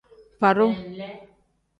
[0.39, 0.65] Fadu.